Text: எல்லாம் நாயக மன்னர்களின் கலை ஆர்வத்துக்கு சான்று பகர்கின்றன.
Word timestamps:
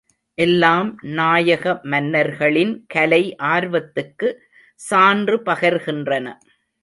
எல்லாம் 0.37 0.87
நாயக 1.11 1.73
மன்னர்களின் 1.83 2.73
கலை 2.87 3.21
ஆர்வத்துக்கு 3.49 4.29
சான்று 4.79 5.37
பகர்கின்றன. 5.45 6.27